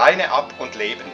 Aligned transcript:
Leine 0.00 0.32
ab 0.32 0.54
und 0.58 0.76
leben. 0.76 1.04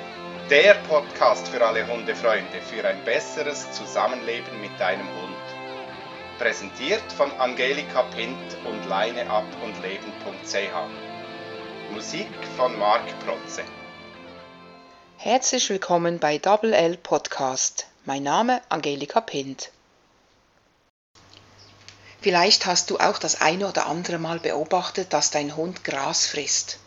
Der 0.49 0.75
Podcast 0.75 1.49
für 1.49 1.67
alle 1.67 1.89
Hundefreunde 1.89 2.63
für 2.63 2.87
ein 2.87 3.05
besseres 3.05 3.73
Zusammenleben 3.73 4.61
mit 4.61 4.79
deinem 4.79 5.09
Hund. 5.09 6.39
Präsentiert 6.39 7.03
von 7.17 7.33
Angelika 7.33 8.03
Pint 8.03 8.57
und 8.65 8.89
leineab 8.89 9.45
und 9.65 9.83
leben.ch. 9.83 11.93
Musik 11.93 12.29
von 12.57 12.79
Marc 12.79 13.03
Protze. 13.27 13.65
Herzlich 15.17 15.69
willkommen 15.69 16.21
bei 16.21 16.39
Double 16.39 16.73
L 16.73 16.97
Podcast. 16.97 17.89
Mein 18.05 18.23
Name 18.23 18.63
Angelika 18.69 19.21
Pint. 19.21 19.73
Vielleicht 22.21 22.67
hast 22.67 22.91
du 22.91 22.99
auch 22.99 23.19
das 23.19 23.41
eine 23.41 23.69
oder 23.69 23.87
andere 23.87 24.19
Mal 24.19 24.39
beobachtet, 24.39 25.13
dass 25.13 25.33
dein 25.33 25.57
Hund 25.57 25.83
Gras 25.83 26.27
frisst. 26.27 26.79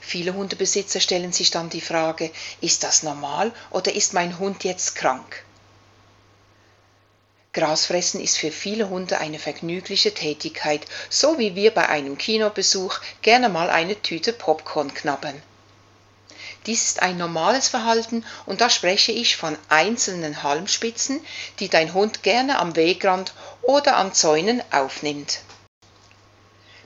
Viele 0.00 0.34
Hundebesitzer 0.34 1.00
stellen 1.00 1.32
sich 1.32 1.50
dann 1.50 1.70
die 1.70 1.80
Frage, 1.80 2.30
ist 2.60 2.82
das 2.84 3.02
normal 3.02 3.52
oder 3.70 3.94
ist 3.94 4.14
mein 4.14 4.38
Hund 4.38 4.64
jetzt 4.64 4.94
krank? 4.96 5.44
Grasfressen 7.54 8.20
ist 8.20 8.36
für 8.36 8.50
viele 8.50 8.88
Hunde 8.90 9.18
eine 9.18 9.38
vergnügliche 9.38 10.12
Tätigkeit, 10.12 10.84
so 11.08 11.38
wie 11.38 11.54
wir 11.54 11.72
bei 11.72 11.88
einem 11.88 12.18
Kinobesuch 12.18 12.98
gerne 13.22 13.48
mal 13.48 13.70
eine 13.70 14.02
Tüte 14.02 14.32
Popcorn 14.32 14.92
knabbern. 14.92 15.40
Dies 16.66 16.82
ist 16.82 17.02
ein 17.02 17.16
normales 17.16 17.68
Verhalten 17.68 18.24
und 18.46 18.60
da 18.60 18.70
spreche 18.70 19.12
ich 19.12 19.36
von 19.36 19.56
einzelnen 19.68 20.42
Halmspitzen, 20.42 21.20
die 21.60 21.68
dein 21.68 21.94
Hund 21.94 22.22
gerne 22.22 22.58
am 22.58 22.74
Wegrand 22.74 23.34
oder 23.62 23.96
an 23.96 24.14
Zäunen 24.14 24.62
aufnimmt. 24.72 25.40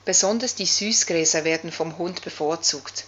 Besonders 0.08 0.54
die 0.54 0.64
Süßgräser 0.64 1.44
werden 1.44 1.70
vom 1.70 1.98
Hund 1.98 2.22
bevorzugt. 2.22 3.04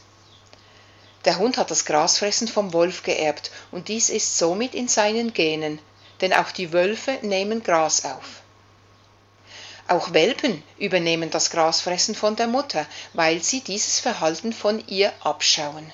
Der 1.25 1.39
Hund 1.39 1.57
hat 1.57 1.71
das 1.71 1.87
Grasfressen 1.87 2.47
vom 2.47 2.75
Wolf 2.75 3.05
geerbt 3.05 3.51
und 3.71 3.89
dies 3.89 4.11
ist 4.11 4.37
somit 4.37 4.75
in 4.75 4.87
seinen 4.87 5.33
Genen, 5.33 5.79
denn 6.21 6.35
auch 6.35 6.51
die 6.51 6.75
Wölfe 6.75 7.19
nehmen 7.23 7.63
Gras 7.63 8.05
auf. 8.05 8.43
Auch 9.89 10.13
Welpen 10.13 10.63
übernehmen 10.77 11.31
das 11.31 11.49
Grasfressen 11.49 12.15
von 12.15 12.37
der 12.37 12.49
Mutter, 12.49 12.85
weil 13.15 13.43
sie 13.43 13.63
dieses 13.63 13.99
Verhalten 13.99 14.53
von 14.53 14.87
ihr 14.87 15.11
abschauen. 15.21 15.91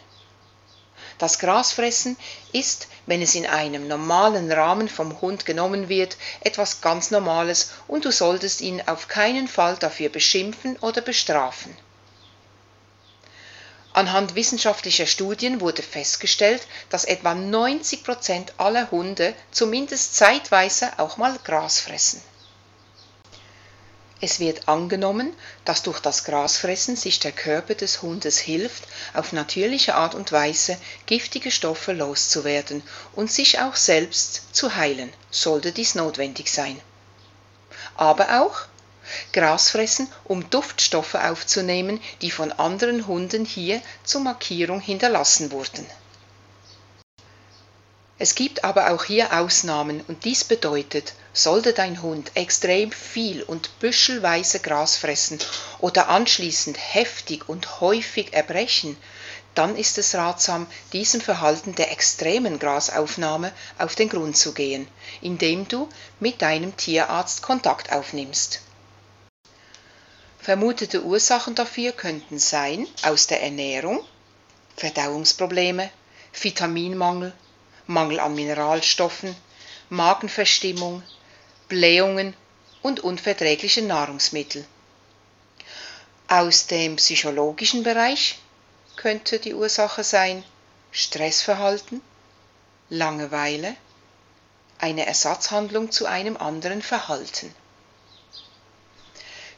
Das 1.18 1.38
Grasfressen 1.38 2.16
ist, 2.52 2.88
wenn 3.06 3.22
es 3.22 3.34
in 3.34 3.46
einem 3.46 3.88
normalen 3.88 4.52
Rahmen 4.52 4.88
vom 4.88 5.20
Hund 5.20 5.46
genommen 5.46 5.88
wird, 5.88 6.16
etwas 6.40 6.80
ganz 6.82 7.10
Normales 7.10 7.70
und 7.88 8.04
du 8.04 8.12
solltest 8.12 8.60
ihn 8.60 8.82
auf 8.86 9.08
keinen 9.08 9.48
Fall 9.48 9.76
dafür 9.76 10.10
beschimpfen 10.10 10.76
oder 10.80 11.00
bestrafen. 11.00 11.76
Anhand 13.94 14.34
wissenschaftlicher 14.34 15.06
Studien 15.06 15.62
wurde 15.62 15.82
festgestellt, 15.82 16.66
dass 16.90 17.06
etwa 17.06 17.34
90 17.34 18.04
Prozent 18.04 18.52
aller 18.58 18.90
Hunde 18.90 19.34
zumindest 19.50 20.16
zeitweise 20.16 20.98
auch 20.98 21.16
mal 21.16 21.38
Gras 21.44 21.80
fressen. 21.80 22.20
Es 24.18 24.40
wird 24.40 24.66
angenommen, 24.66 25.34
dass 25.66 25.82
durch 25.82 26.00
das 26.00 26.24
Grasfressen 26.24 26.96
sich 26.96 27.20
der 27.20 27.32
Körper 27.32 27.74
des 27.74 28.00
Hundes 28.00 28.38
hilft, 28.38 28.84
auf 29.12 29.32
natürliche 29.32 29.94
Art 29.94 30.14
und 30.14 30.32
Weise 30.32 30.78
giftige 31.04 31.50
Stoffe 31.50 31.92
loszuwerden 31.92 32.82
und 33.14 33.30
sich 33.30 33.60
auch 33.60 33.76
selbst 33.76 34.54
zu 34.54 34.74
heilen, 34.74 35.12
sollte 35.30 35.70
dies 35.70 35.94
notwendig 35.94 36.50
sein. 36.50 36.80
Aber 37.94 38.42
auch 38.42 38.62
Grasfressen, 39.32 40.08
um 40.24 40.48
Duftstoffe 40.48 41.14
aufzunehmen, 41.14 42.00
die 42.22 42.30
von 42.30 42.52
anderen 42.52 43.06
Hunden 43.06 43.44
hier 43.44 43.82
zur 44.02 44.22
Markierung 44.22 44.80
hinterlassen 44.80 45.50
wurden 45.50 45.86
es 48.18 48.34
gibt 48.34 48.64
aber 48.64 48.92
auch 48.92 49.04
hier 49.04 49.34
Ausnahmen 49.34 50.02
und 50.08 50.24
dies 50.24 50.42
bedeutet, 50.44 51.12
sollte 51.34 51.74
dein 51.74 52.00
Hund 52.00 52.30
extrem 52.34 52.90
viel 52.90 53.42
und 53.42 53.78
büschelweise 53.78 54.60
Gras 54.60 54.96
fressen 54.96 55.38
oder 55.80 56.08
anschließend 56.08 56.78
heftig 56.78 57.46
und 57.48 57.80
häufig 57.80 58.32
erbrechen, 58.32 58.96
dann 59.54 59.76
ist 59.76 59.98
es 59.98 60.14
ratsam, 60.14 60.66
diesem 60.92 61.20
Verhalten 61.20 61.74
der 61.74 61.90
extremen 61.90 62.58
Grasaufnahme 62.58 63.52
auf 63.78 63.94
den 63.94 64.08
Grund 64.08 64.36
zu 64.36 64.52
gehen, 64.52 64.86
indem 65.20 65.66
du 65.68 65.88
mit 66.20 66.40
deinem 66.40 66.76
Tierarzt 66.76 67.42
Kontakt 67.42 67.92
aufnimmst. 67.92 68.60
Vermutete 70.38 71.02
Ursachen 71.02 71.54
dafür 71.54 71.92
könnten 71.92 72.38
sein 72.38 72.86
aus 73.02 73.26
der 73.26 73.42
Ernährung, 73.42 74.04
Verdauungsprobleme, 74.76 75.90
Vitaminmangel, 76.32 77.32
Mangel 77.86 78.20
an 78.20 78.34
Mineralstoffen, 78.34 79.36
Magenverstimmung, 79.88 81.02
Blähungen 81.68 82.34
und 82.82 83.00
unverträgliche 83.00 83.82
Nahrungsmittel. 83.82 84.64
Aus 86.28 86.66
dem 86.66 86.96
psychologischen 86.96 87.82
Bereich 87.82 88.38
könnte 88.96 89.38
die 89.38 89.54
Ursache 89.54 90.02
sein 90.02 90.42
Stressverhalten, 90.90 92.00
Langeweile, 92.88 93.76
eine 94.78 95.06
Ersatzhandlung 95.06 95.90
zu 95.90 96.06
einem 96.06 96.36
anderen 96.36 96.82
Verhalten. 96.82 97.54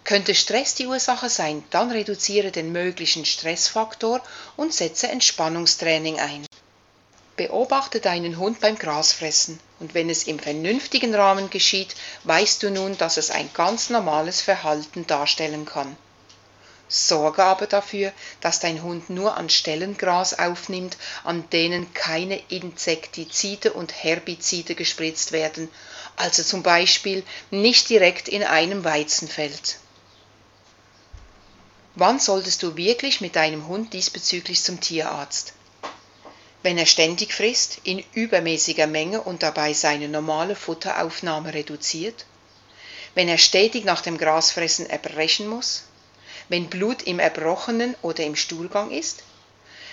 Könnte 0.04 0.34
Stress 0.34 0.74
die 0.74 0.86
Ursache 0.86 1.28
sein, 1.28 1.64
dann 1.70 1.90
reduziere 1.90 2.50
den 2.50 2.72
möglichen 2.72 3.24
Stressfaktor 3.24 4.22
und 4.56 4.72
setze 4.72 5.08
Entspannungstraining 5.08 6.18
ein. 6.18 6.46
Beobachte 7.38 8.00
deinen 8.00 8.36
Hund 8.36 8.60
beim 8.60 8.76
Grasfressen 8.76 9.58
und 9.78 9.94
wenn 9.94 10.10
es 10.10 10.24
im 10.24 10.38
vernünftigen 10.38 11.14
Rahmen 11.14 11.48
geschieht, 11.48 11.94
weißt 12.24 12.62
du 12.62 12.70
nun, 12.70 12.98
dass 12.98 13.16
es 13.16 13.30
ein 13.30 13.48
ganz 13.54 13.88
normales 13.88 14.42
Verhalten 14.42 15.06
darstellen 15.06 15.64
kann. 15.64 15.96
Sorge 16.88 17.44
aber 17.44 17.66
dafür, 17.66 18.12
dass 18.40 18.60
dein 18.60 18.82
Hund 18.82 19.08
nur 19.08 19.36
an 19.36 19.50
Stellen 19.50 19.96
Gras 19.96 20.38
aufnimmt, 20.38 20.96
an 21.22 21.48
denen 21.50 21.94
keine 21.94 22.40
Insektizide 22.48 23.72
und 23.72 23.92
Herbizide 23.92 24.74
gespritzt 24.74 25.32
werden, 25.32 25.70
also 26.16 26.42
zum 26.42 26.62
Beispiel 26.62 27.22
nicht 27.50 27.88
direkt 27.88 28.26
in 28.26 28.42
einem 28.42 28.84
Weizenfeld. 28.84 29.78
Wann 31.94 32.18
solltest 32.18 32.62
du 32.62 32.76
wirklich 32.76 33.20
mit 33.20 33.36
deinem 33.36 33.68
Hund 33.68 33.92
diesbezüglich 33.92 34.62
zum 34.62 34.80
Tierarzt? 34.80 35.52
Wenn 36.62 36.78
er 36.78 36.86
ständig 36.86 37.32
frisst, 37.32 37.78
in 37.84 38.04
übermäßiger 38.12 38.86
Menge 38.86 39.20
und 39.22 39.42
dabei 39.42 39.72
seine 39.72 40.08
normale 40.08 40.56
Futteraufnahme 40.56 41.54
reduziert, 41.54 42.26
wenn 43.14 43.28
er 43.28 43.38
stetig 43.38 43.84
nach 43.84 44.00
dem 44.00 44.18
Grasfressen 44.18 44.88
erbrechen 44.88 45.48
muss, 45.48 45.84
wenn 46.48 46.68
Blut 46.68 47.02
im 47.02 47.18
Erbrochenen 47.18 47.94
oder 48.02 48.24
im 48.24 48.36
Stuhlgang 48.36 48.90
ist, 48.90 49.22